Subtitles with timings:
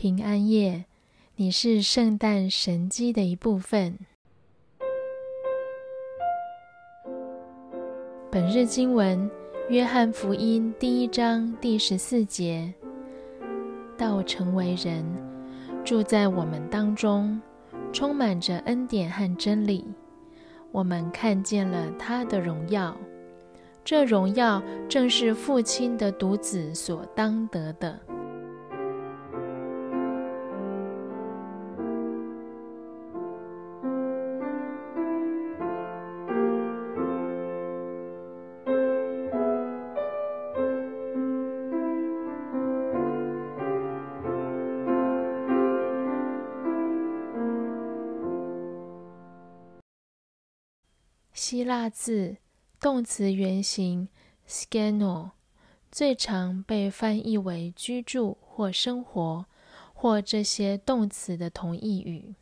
[0.00, 0.86] 平安夜，
[1.36, 3.98] 你是圣诞神机的一部分。
[8.30, 9.30] 本日经文：
[9.68, 12.72] 约翰福音第一章第十四节。
[13.98, 15.04] 道成为人，
[15.84, 17.38] 住在我们当中，
[17.92, 19.84] 充满着恩典和真理。
[20.72, 22.96] 我们看见了他的荣耀，
[23.84, 28.00] 这荣耀正是父亲的独子所当得的。
[51.42, 52.36] 希腊字
[52.78, 54.08] 动词原形
[54.46, 55.30] “skeno”
[55.90, 59.46] 最常被翻译为居住或生活，
[59.94, 62.34] 或这些动词的同义语。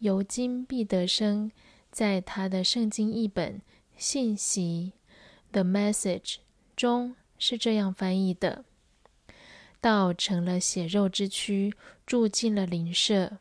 [0.00, 1.50] 尤金·毕德生
[1.90, 3.60] 在他的圣经译本
[3.96, 4.92] 《信息》
[5.52, 6.36] （The Message）
[6.76, 8.66] 中是这样翻译的
[9.80, 11.72] ：“道成了血肉之躯，
[12.04, 13.38] 住进了灵舍。”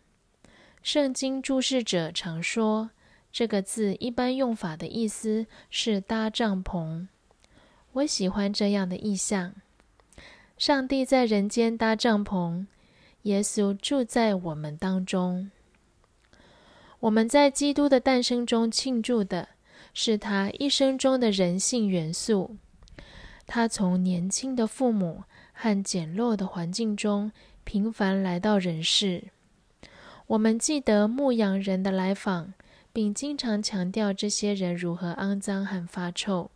[0.81, 2.91] 圣经注释者常说。
[3.35, 7.05] 这个字一般用法的意思是搭帐篷。
[7.91, 9.53] 我喜欢这样的意象：
[10.57, 12.65] 上帝在人间搭帐篷，
[13.23, 15.51] 耶稣住在我们当中。
[17.01, 19.49] 我们在基督的诞生中庆祝的
[19.93, 22.55] 是他一生中的人性元素。
[23.45, 27.33] 他从年轻的父母和简陋的环境中
[27.65, 29.25] 平凡来到人世。
[30.27, 32.53] 我们记得牧羊人的来访。
[32.95, 36.49] 并经常强调这些人如何肮脏和发臭，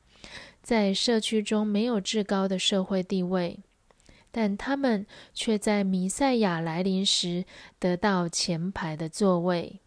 [0.64, 3.60] 在社区中没有至高的社会地位，
[4.32, 7.44] 但他们却在弥赛亚来临时
[7.78, 9.82] 得到前排的座位。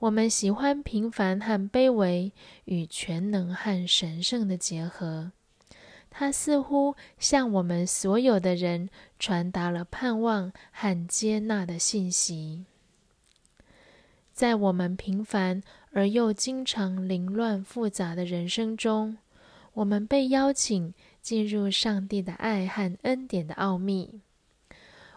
[0.00, 2.32] 我们喜欢平凡和卑微
[2.64, 5.30] 与全能和神圣的结合，
[6.10, 12.64] 它似乎向我们所有的人传达了盼望和接纳的信息。
[14.32, 15.62] 在我们平凡
[15.92, 19.18] 而又经常凌乱复杂的人生中，
[19.74, 24.20] 我们被邀请进入上帝的爱和恩典的奥秘。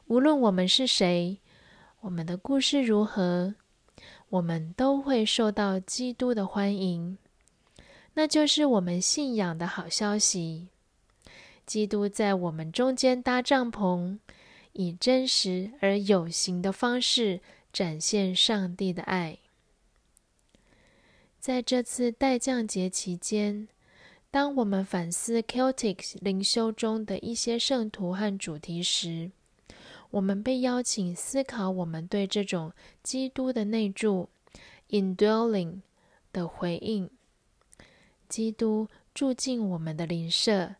[0.08, 1.40] 无论我们是谁，
[2.02, 3.56] 我们的故事如何，
[4.30, 7.18] 我们都会受到基督的欢迎。
[8.16, 10.68] 那就是我们信仰的好消息。
[11.66, 14.20] 基督在我们中间搭帐篷，
[14.74, 17.40] 以真实而有形的方式。
[17.76, 19.38] 展现上帝的爱。
[21.42, 23.68] 在这次代降节期间，
[24.32, 29.30] 当我们反思 Celtic 灵修中的一些圣徒和主题时，
[30.10, 32.72] 我们被邀请思考我们对这种
[33.04, 34.30] 基督的内住
[34.92, 35.82] （indwelling）
[36.32, 37.10] 的回应。
[38.30, 40.76] 基督住进我们的灵舍，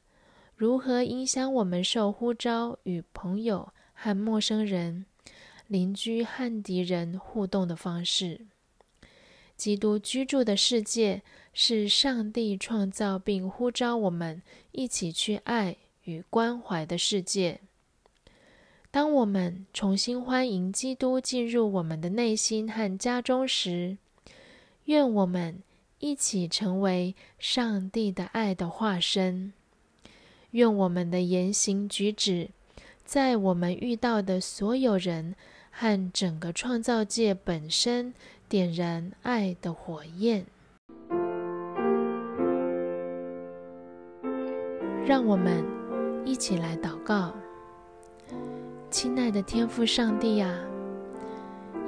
[0.56, 5.06] 如何影响我们受呼召与朋友和陌生人？
[5.68, 8.42] 邻居和敌人互动的方式。
[9.58, 11.22] 基督居住的世界
[11.54, 17.62] 是上帝创造并呼召我们一起去爱与关怀的世界。
[18.92, 23.98] 当我们重新欢迎基督进入我们的内心和家中时，
[24.86, 25.62] 愿我们
[26.00, 29.54] 一起成为上帝的爱的化身。
[30.52, 32.50] 愿我们的言行举止，
[33.06, 35.36] 在我们遇到的所有人。
[35.78, 38.14] 和整个创造界本身
[38.48, 40.46] 点燃爱的火焰，
[45.06, 45.66] 让我们
[46.24, 47.34] 一起来祷告。
[48.90, 50.58] 亲爱的天父上帝呀，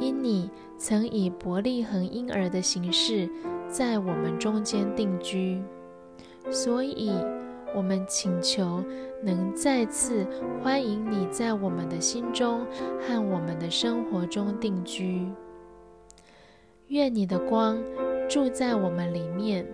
[0.01, 3.29] 因你曾以伯利恒婴儿的形式
[3.69, 5.63] 在我们中间定居，
[6.51, 7.13] 所以。
[7.75, 8.83] 我们请求
[9.21, 10.25] 能再次
[10.63, 12.65] 欢迎你在我们的心中
[13.01, 15.27] 和我们的生活中定居。
[16.87, 17.77] 愿你的光
[18.29, 19.65] 住在我们里面，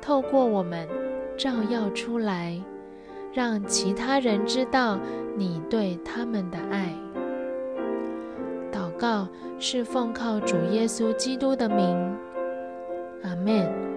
[0.00, 0.88] 透过我们
[1.36, 2.58] 照耀出来，
[3.32, 4.98] 让其他人知道
[5.36, 6.92] 你对他们的爱。
[8.72, 9.28] 祷告
[9.58, 12.16] 是奉靠主耶稣基督的名，
[13.22, 13.95] 阿门。